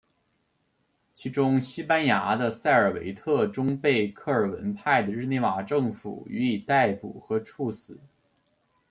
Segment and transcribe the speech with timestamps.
[1.13, 7.99] 其中西班牙的塞尔维特终被克尔文派的日内瓦政府予以逮捕和处死。